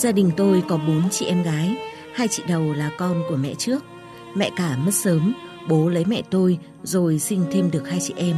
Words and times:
Gia 0.00 0.12
đình 0.12 0.30
tôi 0.36 0.62
có 0.68 0.76
bốn 0.76 1.02
chị 1.10 1.26
em 1.26 1.42
gái, 1.42 1.76
hai 2.14 2.28
chị 2.28 2.42
đầu 2.48 2.72
là 2.72 2.90
con 2.98 3.22
của 3.28 3.36
mẹ 3.36 3.54
trước. 3.54 3.84
Mẹ 4.34 4.50
cả 4.56 4.76
mất 4.76 4.94
sớm, 4.94 5.34
bố 5.68 5.88
lấy 5.88 6.04
mẹ 6.04 6.22
tôi 6.30 6.58
rồi 6.82 7.18
sinh 7.18 7.44
thêm 7.50 7.70
được 7.70 7.88
hai 7.88 8.00
chị 8.00 8.14
em. 8.16 8.36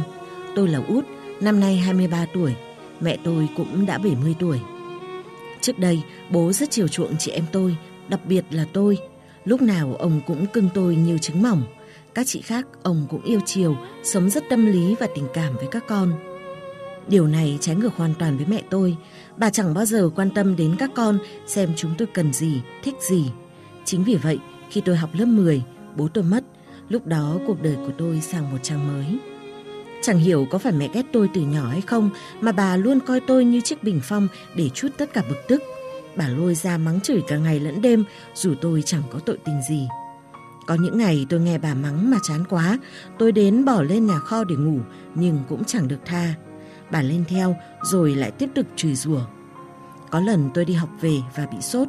Tôi 0.55 0.67
là 0.67 0.79
út, 0.87 1.05
năm 1.41 1.59
nay 1.59 1.77
23 1.77 2.25
tuổi, 2.33 2.55
mẹ 2.99 3.17
tôi 3.23 3.49
cũng 3.57 3.85
đã 3.85 3.97
70 3.97 4.35
tuổi. 4.39 4.59
Trước 5.61 5.79
đây, 5.79 6.01
bố 6.29 6.51
rất 6.51 6.71
chiều 6.71 6.87
chuộng 6.87 7.17
chị 7.17 7.31
em 7.31 7.45
tôi, 7.51 7.75
đặc 8.07 8.19
biệt 8.25 8.45
là 8.49 8.65
tôi. 8.73 8.97
Lúc 9.45 9.61
nào 9.61 9.95
ông 9.99 10.21
cũng 10.27 10.45
cưng 10.45 10.69
tôi 10.73 10.95
như 10.95 11.17
trứng 11.17 11.41
mỏng. 11.41 11.63
Các 12.13 12.27
chị 12.27 12.41
khác 12.41 12.67
ông 12.83 13.05
cũng 13.09 13.23
yêu 13.23 13.39
chiều, 13.45 13.77
sống 14.03 14.29
rất 14.29 14.43
tâm 14.49 14.65
lý 14.65 14.95
và 14.99 15.07
tình 15.15 15.27
cảm 15.33 15.55
với 15.55 15.67
các 15.71 15.83
con. 15.87 16.32
Điều 17.07 17.27
này 17.27 17.57
trái 17.61 17.75
ngược 17.75 17.95
hoàn 17.95 18.13
toàn 18.19 18.37
với 18.37 18.45
mẹ 18.45 18.61
tôi. 18.69 18.97
Bà 19.37 19.49
chẳng 19.49 19.73
bao 19.73 19.85
giờ 19.85 20.09
quan 20.15 20.29
tâm 20.29 20.55
đến 20.55 20.75
các 20.79 20.91
con 20.95 21.19
xem 21.47 21.69
chúng 21.75 21.91
tôi 21.97 22.07
cần 22.13 22.33
gì, 22.33 22.61
thích 22.83 22.95
gì. 23.09 23.31
Chính 23.85 24.03
vì 24.03 24.15
vậy, 24.15 24.39
khi 24.69 24.81
tôi 24.81 24.95
học 24.95 25.09
lớp 25.13 25.25
10, 25.25 25.63
bố 25.95 26.07
tôi 26.07 26.23
mất. 26.23 26.43
Lúc 26.89 27.07
đó 27.07 27.37
cuộc 27.47 27.61
đời 27.61 27.75
của 27.75 27.91
tôi 27.97 28.21
sang 28.21 28.51
một 28.51 28.57
trang 28.63 28.87
mới. 28.87 29.19
Chẳng 30.01 30.19
hiểu 30.19 30.47
có 30.51 30.57
phải 30.57 30.73
mẹ 30.73 30.89
ghét 30.93 31.05
tôi 31.13 31.29
từ 31.33 31.41
nhỏ 31.41 31.67
hay 31.67 31.81
không 31.81 32.09
mà 32.41 32.51
bà 32.51 32.77
luôn 32.77 32.99
coi 32.99 33.19
tôi 33.19 33.45
như 33.45 33.61
chiếc 33.61 33.83
bình 33.83 33.99
phong 34.03 34.27
để 34.55 34.69
chút 34.69 34.87
tất 34.97 35.13
cả 35.13 35.23
bực 35.29 35.47
tức. 35.47 35.63
Bà 36.15 36.27
lôi 36.27 36.55
ra 36.55 36.77
mắng 36.77 37.01
chửi 37.01 37.21
cả 37.27 37.37
ngày 37.37 37.59
lẫn 37.59 37.81
đêm 37.81 38.03
dù 38.35 38.53
tôi 38.61 38.81
chẳng 38.81 39.01
có 39.09 39.19
tội 39.19 39.37
tình 39.45 39.61
gì. 39.69 39.87
Có 40.67 40.75
những 40.75 40.97
ngày 40.97 41.25
tôi 41.29 41.39
nghe 41.39 41.57
bà 41.57 41.73
mắng 41.73 42.11
mà 42.11 42.17
chán 42.23 42.43
quá, 42.49 42.79
tôi 43.19 43.31
đến 43.31 43.65
bỏ 43.65 43.81
lên 43.81 44.05
nhà 44.05 44.17
kho 44.17 44.43
để 44.43 44.55
ngủ 44.55 44.79
nhưng 45.15 45.39
cũng 45.49 45.63
chẳng 45.63 45.87
được 45.87 45.99
tha. 46.05 46.33
Bà 46.91 47.01
lên 47.01 47.25
theo 47.27 47.55
rồi 47.83 48.15
lại 48.15 48.31
tiếp 48.31 48.49
tục 48.55 48.65
chửi 48.75 48.95
rủa. 48.95 49.21
Có 50.09 50.19
lần 50.19 50.49
tôi 50.53 50.65
đi 50.65 50.73
học 50.73 50.89
về 51.01 51.17
và 51.35 51.45
bị 51.45 51.57
sốt. 51.61 51.87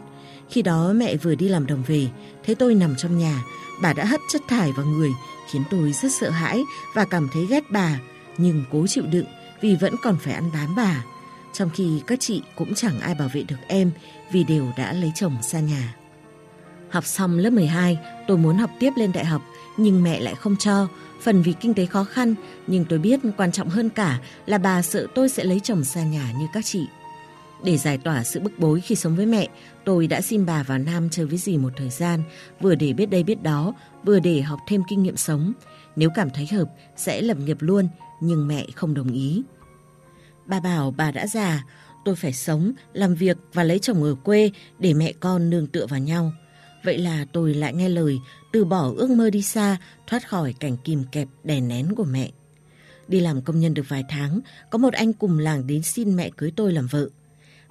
Khi 0.48 0.62
đó 0.62 0.92
mẹ 0.96 1.16
vừa 1.16 1.34
đi 1.34 1.48
làm 1.48 1.66
đồng 1.66 1.82
về, 1.86 2.08
thấy 2.44 2.54
tôi 2.54 2.74
nằm 2.74 2.96
trong 2.96 3.18
nhà, 3.18 3.42
bà 3.82 3.92
đã 3.92 4.04
hất 4.04 4.20
chất 4.32 4.42
thải 4.48 4.72
vào 4.72 4.86
người, 4.86 5.10
khiến 5.50 5.62
tôi 5.70 5.92
rất 5.92 6.12
sợ 6.12 6.30
hãi 6.30 6.62
và 6.94 7.04
cảm 7.04 7.28
thấy 7.32 7.46
ghét 7.46 7.70
bà, 7.70 8.00
nhưng 8.38 8.64
cố 8.72 8.86
chịu 8.86 9.04
đựng 9.06 9.26
vì 9.60 9.76
vẫn 9.76 9.94
còn 10.02 10.16
phải 10.16 10.34
ăn 10.34 10.50
bám 10.54 10.74
bà. 10.76 11.04
Trong 11.52 11.70
khi 11.70 12.02
các 12.06 12.20
chị 12.20 12.42
cũng 12.56 12.74
chẳng 12.74 13.00
ai 13.00 13.14
bảo 13.14 13.28
vệ 13.34 13.42
được 13.42 13.56
em 13.68 13.90
vì 14.32 14.44
đều 14.44 14.66
đã 14.76 14.92
lấy 14.92 15.12
chồng 15.14 15.36
xa 15.42 15.60
nhà. 15.60 15.94
Học 16.94 17.06
xong 17.06 17.38
lớp 17.38 17.50
12, 17.50 17.98
tôi 18.26 18.38
muốn 18.38 18.58
học 18.58 18.70
tiếp 18.78 18.90
lên 18.96 19.12
đại 19.12 19.24
học, 19.24 19.42
nhưng 19.76 20.02
mẹ 20.02 20.20
lại 20.20 20.34
không 20.34 20.56
cho, 20.56 20.88
phần 21.22 21.42
vì 21.42 21.52
kinh 21.60 21.74
tế 21.74 21.86
khó 21.86 22.04
khăn, 22.04 22.34
nhưng 22.66 22.84
tôi 22.84 22.98
biết 22.98 23.20
quan 23.36 23.52
trọng 23.52 23.68
hơn 23.68 23.90
cả 23.90 24.20
là 24.46 24.58
bà 24.58 24.82
sợ 24.82 25.06
tôi 25.14 25.28
sẽ 25.28 25.44
lấy 25.44 25.60
chồng 25.60 25.84
xa 25.84 26.04
nhà 26.04 26.32
như 26.38 26.46
các 26.52 26.64
chị. 26.64 26.86
Để 27.64 27.76
giải 27.76 27.98
tỏa 27.98 28.24
sự 28.24 28.40
bức 28.40 28.58
bối 28.58 28.80
khi 28.80 28.94
sống 28.94 29.16
với 29.16 29.26
mẹ, 29.26 29.48
tôi 29.84 30.06
đã 30.06 30.20
xin 30.20 30.46
bà 30.46 30.62
vào 30.62 30.78
Nam 30.78 31.08
chơi 31.10 31.26
với 31.26 31.38
dì 31.38 31.56
một 31.56 31.72
thời 31.76 31.90
gian, 31.90 32.22
vừa 32.60 32.74
để 32.74 32.92
biết 32.92 33.06
đây 33.06 33.22
biết 33.22 33.42
đó, 33.42 33.74
vừa 34.04 34.20
để 34.20 34.42
học 34.42 34.58
thêm 34.68 34.82
kinh 34.88 35.02
nghiệm 35.02 35.16
sống. 35.16 35.52
Nếu 35.96 36.10
cảm 36.14 36.30
thấy 36.30 36.46
hợp, 36.46 36.70
sẽ 36.96 37.22
lập 37.22 37.36
nghiệp 37.38 37.56
luôn, 37.60 37.88
nhưng 38.20 38.48
mẹ 38.48 38.66
không 38.74 38.94
đồng 38.94 39.12
ý. 39.12 39.42
Bà 40.46 40.60
bảo 40.60 40.90
bà 40.90 41.10
đã 41.10 41.26
già, 41.26 41.64
tôi 42.04 42.16
phải 42.16 42.32
sống, 42.32 42.72
làm 42.92 43.14
việc 43.14 43.36
và 43.52 43.62
lấy 43.62 43.78
chồng 43.78 44.02
ở 44.02 44.14
quê 44.14 44.50
để 44.78 44.94
mẹ 44.94 45.12
con 45.20 45.50
nương 45.50 45.66
tựa 45.66 45.86
vào 45.86 46.00
nhau. 46.00 46.32
Vậy 46.84 46.98
là 46.98 47.24
tôi 47.32 47.54
lại 47.54 47.74
nghe 47.74 47.88
lời, 47.88 48.18
từ 48.52 48.64
bỏ 48.64 48.92
ước 48.96 49.10
mơ 49.10 49.30
đi 49.30 49.42
xa, 49.42 49.76
thoát 50.06 50.28
khỏi 50.28 50.54
cảnh 50.60 50.76
kìm 50.84 51.04
kẹp 51.12 51.28
đè 51.44 51.60
nén 51.60 51.94
của 51.94 52.04
mẹ. 52.04 52.30
Đi 53.08 53.20
làm 53.20 53.42
công 53.42 53.60
nhân 53.60 53.74
được 53.74 53.88
vài 53.88 54.04
tháng, 54.08 54.40
có 54.70 54.78
một 54.78 54.92
anh 54.92 55.12
cùng 55.12 55.38
làng 55.38 55.66
đến 55.66 55.82
xin 55.82 56.16
mẹ 56.16 56.30
cưới 56.36 56.52
tôi 56.56 56.72
làm 56.72 56.86
vợ. 56.86 57.08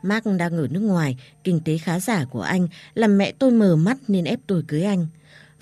Mark 0.04 0.26
đang 0.38 0.58
ở 0.58 0.68
nước 0.68 0.80
ngoài, 0.80 1.18
kinh 1.44 1.60
tế 1.60 1.78
khá 1.78 2.00
giả 2.00 2.26
của 2.26 2.42
anh 2.42 2.68
làm 2.94 3.18
mẹ 3.18 3.32
tôi 3.32 3.52
mờ 3.52 3.76
mắt 3.76 3.98
nên 4.08 4.26
ép 4.26 4.40
tôi 4.48 4.64
cưới 4.68 4.84
anh. 4.84 5.08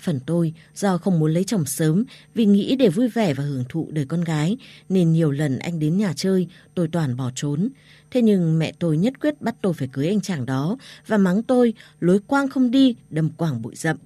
Phần 0.02 0.20
tôi, 0.26 0.52
do 0.74 0.98
không 0.98 1.18
muốn 1.18 1.32
lấy 1.32 1.44
chồng 1.44 1.66
sớm 1.66 2.04
vì 2.34 2.44
nghĩ 2.46 2.76
để 2.76 2.88
vui 2.88 3.08
vẻ 3.08 3.34
và 3.34 3.44
hưởng 3.44 3.64
thụ 3.68 3.88
đời 3.90 4.04
con 4.04 4.20
gái, 4.24 4.56
nên 4.88 5.12
nhiều 5.12 5.30
lần 5.30 5.58
anh 5.58 5.78
đến 5.78 5.98
nhà 5.98 6.12
chơi, 6.16 6.48
tôi 6.74 6.88
toàn 6.92 7.16
bỏ 7.16 7.30
trốn. 7.34 7.68
Thế 8.10 8.22
nhưng 8.22 8.58
mẹ 8.58 8.72
tôi 8.78 8.96
nhất 8.96 9.20
quyết 9.20 9.40
bắt 9.40 9.54
tôi 9.60 9.72
phải 9.72 9.88
cưới 9.92 10.08
anh 10.08 10.20
chàng 10.20 10.46
đó 10.46 10.76
và 11.06 11.18
mắng 11.18 11.42
tôi 11.42 11.74
lối 12.00 12.18
quang 12.26 12.48
không 12.48 12.70
đi, 12.70 12.94
đâm 13.10 13.30
quảng 13.30 13.62
bụi 13.62 13.74
rậm. 13.76 13.96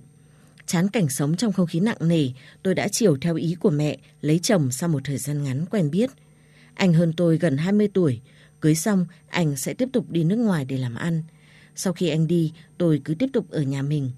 Chán 0.66 0.88
cảnh 0.88 1.08
sống 1.08 1.36
trong 1.36 1.52
không 1.52 1.66
khí 1.66 1.80
nặng 1.80 1.96
nề, 2.00 2.28
tôi 2.62 2.74
đã 2.74 2.88
chiều 2.88 3.16
theo 3.16 3.34
ý 3.34 3.56
của 3.60 3.70
mẹ, 3.70 3.98
lấy 4.20 4.38
chồng 4.38 4.70
sau 4.70 4.88
một 4.88 5.00
thời 5.04 5.18
gian 5.18 5.44
ngắn 5.44 5.66
quen 5.66 5.90
biết. 5.90 6.10
Anh 6.74 6.92
hơn 6.92 7.12
tôi 7.16 7.38
gần 7.38 7.56
20 7.56 7.88
tuổi, 7.94 8.20
cưới 8.60 8.74
xong 8.74 9.06
anh 9.28 9.56
sẽ 9.56 9.74
tiếp 9.74 9.88
tục 9.92 10.10
đi 10.10 10.24
nước 10.24 10.36
ngoài 10.36 10.64
để 10.64 10.78
làm 10.78 10.94
ăn. 10.94 11.22
Sau 11.74 11.92
khi 11.92 12.08
anh 12.08 12.26
đi, 12.26 12.52
tôi 12.78 13.00
cứ 13.04 13.14
tiếp 13.14 13.28
tục 13.32 13.50
ở 13.50 13.62
nhà 13.62 13.82
mình. 13.82 14.10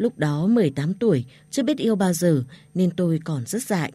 Lúc 0.00 0.18
đó 0.18 0.46
18 0.46 0.94
tuổi, 0.94 1.24
chưa 1.50 1.62
biết 1.62 1.78
yêu 1.78 1.96
bao 1.96 2.12
giờ 2.12 2.44
nên 2.74 2.90
tôi 2.90 3.20
còn 3.24 3.46
rất 3.46 3.62
dại. 3.62 3.92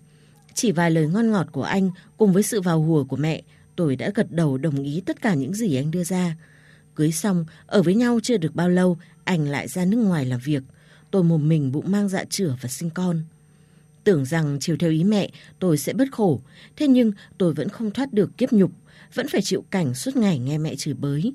Chỉ 0.54 0.72
vài 0.72 0.92
lời 0.92 1.08
ngon 1.08 1.32
ngọt 1.32 1.48
của 1.52 1.64
anh 1.64 1.92
cùng 2.18 2.34
với 2.34 2.44
sự 2.44 2.62
vào 2.62 2.82
hùa 2.82 3.04
của 3.04 3.16
mẹ, 3.16 3.42
tôi 3.76 3.96
đã 3.96 4.12
gật 4.16 4.32
đầu 4.32 4.58
đồng 4.58 4.84
ý 4.84 5.02
tất 5.06 5.22
cả 5.22 5.34
những 5.34 5.54
gì 5.54 5.76
anh 5.76 5.92
đưa 5.92 6.04
ra. 6.04 6.36
Cưới 6.96 7.12
xong, 7.12 7.46
ở 7.66 7.84
với 7.84 7.96
nhau 7.96 8.20
chưa 8.24 8.38
được 8.38 8.56
bao 8.56 8.70
lâu, 8.70 8.98
anh 9.24 9.48
lại 9.48 9.68
ra 9.68 9.86
nước 9.86 9.98
ngoài 9.98 10.26
làm 10.26 10.40
việc. 10.44 10.64
Tôi 11.12 11.24
một 11.24 11.38
mình 11.38 11.72
bụng 11.72 11.92
mang 11.92 12.10
dạ 12.10 12.24
chửa 12.30 12.56
và 12.62 12.70
sinh 12.70 12.90
con. 12.90 13.22
Tưởng 14.04 14.26
rằng 14.26 14.58
chiều 14.62 14.78
theo 14.80 14.92
ý 14.92 15.04
mẹ, 15.04 15.30
tôi 15.60 15.78
sẽ 15.78 15.94
bất 15.94 16.08
khổ. 16.12 16.42
Thế 16.76 16.88
nhưng 16.88 17.12
tôi 17.38 17.54
vẫn 17.54 17.70
không 17.70 17.92
thoát 17.92 18.14
được 18.14 18.38
kiếp 18.38 18.54
nhục, 18.54 18.72
vẫn 19.14 19.28
phải 19.28 19.42
chịu 19.42 19.66
cảnh 19.70 19.94
suốt 19.94 20.16
ngày 20.16 20.40
nghe 20.40 20.58
mẹ 20.58 20.76
chửi 20.76 20.94
bới. 20.94 21.34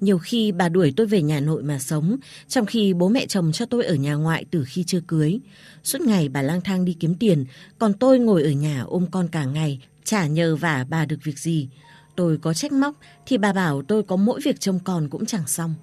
Nhiều 0.00 0.18
khi 0.18 0.52
bà 0.52 0.68
đuổi 0.68 0.92
tôi 0.96 1.06
về 1.06 1.22
nhà 1.22 1.40
nội 1.40 1.62
mà 1.62 1.78
sống, 1.78 2.16
trong 2.48 2.66
khi 2.66 2.94
bố 2.94 3.08
mẹ 3.08 3.26
chồng 3.26 3.52
cho 3.52 3.66
tôi 3.66 3.84
ở 3.84 3.94
nhà 3.94 4.14
ngoại 4.14 4.44
từ 4.50 4.64
khi 4.68 4.84
chưa 4.84 5.00
cưới. 5.06 5.40
Suốt 5.82 6.00
ngày 6.00 6.28
bà 6.28 6.42
lang 6.42 6.60
thang 6.60 6.84
đi 6.84 6.96
kiếm 7.00 7.14
tiền, 7.14 7.44
còn 7.78 7.92
tôi 7.92 8.18
ngồi 8.18 8.42
ở 8.42 8.50
nhà 8.50 8.82
ôm 8.86 9.06
con 9.10 9.28
cả 9.28 9.44
ngày, 9.44 9.80
chả 10.04 10.26
nhờ 10.26 10.56
vả 10.56 10.84
bà 10.88 11.04
được 11.04 11.16
việc 11.24 11.38
gì. 11.38 11.68
Tôi 12.16 12.38
có 12.38 12.54
trách 12.54 12.72
móc 12.72 12.94
thì 13.26 13.38
bà 13.38 13.52
bảo 13.52 13.82
tôi 13.82 14.02
có 14.02 14.16
mỗi 14.16 14.40
việc 14.44 14.60
trông 14.60 14.78
con 14.84 15.08
cũng 15.08 15.26
chẳng 15.26 15.46
xong. 15.46 15.74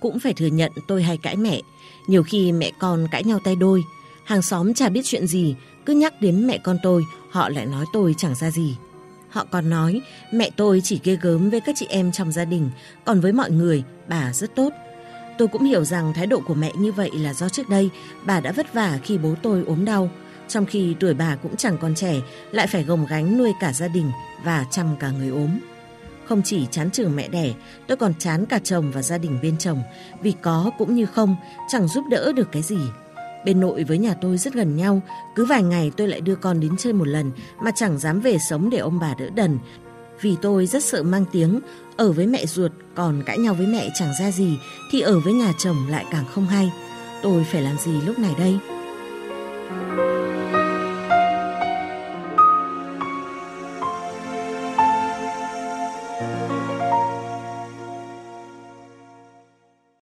Cũng 0.00 0.18
phải 0.18 0.32
thừa 0.34 0.46
nhận 0.46 0.72
tôi 0.88 1.02
hay 1.02 1.16
cãi 1.16 1.36
mẹ, 1.36 1.60
nhiều 2.06 2.22
khi 2.22 2.52
mẹ 2.52 2.70
con 2.78 3.06
cãi 3.10 3.24
nhau 3.24 3.38
tay 3.44 3.56
đôi. 3.56 3.82
Hàng 4.24 4.42
xóm 4.42 4.74
chả 4.74 4.88
biết 4.88 5.00
chuyện 5.04 5.26
gì, 5.26 5.54
cứ 5.86 5.94
nhắc 5.94 6.20
đến 6.20 6.46
mẹ 6.46 6.58
con 6.58 6.78
tôi, 6.82 7.02
họ 7.30 7.48
lại 7.48 7.66
nói 7.66 7.84
tôi 7.92 8.14
chẳng 8.18 8.34
ra 8.34 8.50
gì. 8.50 8.76
Họ 9.30 9.46
còn 9.50 9.70
nói 9.70 10.00
mẹ 10.32 10.50
tôi 10.56 10.80
chỉ 10.84 11.00
ghê 11.04 11.16
gớm 11.20 11.50
với 11.50 11.60
các 11.60 11.76
chị 11.78 11.86
em 11.88 12.12
trong 12.12 12.32
gia 12.32 12.44
đình, 12.44 12.70
còn 13.04 13.20
với 13.20 13.32
mọi 13.32 13.50
người 13.50 13.82
bà 14.08 14.32
rất 14.32 14.54
tốt. 14.54 14.72
Tôi 15.38 15.48
cũng 15.48 15.64
hiểu 15.64 15.84
rằng 15.84 16.12
thái 16.14 16.26
độ 16.26 16.40
của 16.46 16.54
mẹ 16.54 16.72
như 16.78 16.92
vậy 16.92 17.10
là 17.14 17.34
do 17.34 17.48
trước 17.48 17.68
đây 17.68 17.90
bà 18.26 18.40
đã 18.40 18.52
vất 18.52 18.74
vả 18.74 18.98
khi 19.04 19.18
bố 19.18 19.34
tôi 19.42 19.64
ốm 19.66 19.84
đau, 19.84 20.10
trong 20.48 20.66
khi 20.66 20.94
tuổi 21.00 21.14
bà 21.14 21.36
cũng 21.36 21.56
chẳng 21.56 21.78
còn 21.78 21.94
trẻ, 21.94 22.14
lại 22.50 22.66
phải 22.66 22.82
gồng 22.82 23.06
gánh 23.06 23.38
nuôi 23.38 23.52
cả 23.60 23.72
gia 23.72 23.88
đình 23.88 24.10
và 24.44 24.66
chăm 24.70 24.96
cả 24.96 25.10
người 25.10 25.28
ốm. 25.28 25.58
Không 26.24 26.42
chỉ 26.44 26.66
chán 26.70 26.90
trường 26.90 27.16
mẹ 27.16 27.28
đẻ, 27.28 27.52
tôi 27.86 27.96
còn 27.96 28.14
chán 28.18 28.46
cả 28.46 28.58
chồng 28.58 28.90
và 28.90 29.02
gia 29.02 29.18
đình 29.18 29.38
bên 29.42 29.58
chồng, 29.58 29.82
vì 30.22 30.32
có 30.42 30.70
cũng 30.78 30.94
như 30.94 31.06
không, 31.06 31.36
chẳng 31.68 31.88
giúp 31.88 32.04
đỡ 32.10 32.32
được 32.32 32.48
cái 32.52 32.62
gì. 32.62 32.78
Bên 33.44 33.60
nội 33.60 33.84
với 33.84 33.98
nhà 33.98 34.14
tôi 34.14 34.38
rất 34.38 34.54
gần 34.54 34.76
nhau, 34.76 35.00
cứ 35.34 35.44
vài 35.44 35.62
ngày 35.62 35.92
tôi 35.96 36.08
lại 36.08 36.20
đưa 36.20 36.34
con 36.34 36.60
đến 36.60 36.76
chơi 36.78 36.92
một 36.92 37.08
lần 37.08 37.30
mà 37.62 37.70
chẳng 37.74 37.98
dám 37.98 38.20
về 38.20 38.38
sống 38.50 38.70
để 38.70 38.78
ông 38.78 38.98
bà 38.98 39.14
đỡ 39.18 39.28
đần. 39.34 39.58
Vì 40.20 40.36
tôi 40.42 40.66
rất 40.66 40.84
sợ 40.84 41.02
mang 41.02 41.24
tiếng, 41.32 41.60
ở 41.96 42.12
với 42.12 42.26
mẹ 42.26 42.46
ruột 42.46 42.72
còn 42.94 43.22
cãi 43.26 43.38
nhau 43.38 43.54
với 43.54 43.66
mẹ 43.66 43.88
chẳng 43.94 44.12
ra 44.20 44.30
gì 44.30 44.58
thì 44.92 45.00
ở 45.00 45.20
với 45.20 45.32
nhà 45.32 45.52
chồng 45.58 45.76
lại 45.88 46.04
càng 46.10 46.24
không 46.34 46.46
hay. 46.46 46.72
Tôi 47.22 47.44
phải 47.44 47.62
làm 47.62 47.78
gì 47.78 48.00
lúc 48.06 48.18
này 48.18 48.34
đây? 48.38 48.58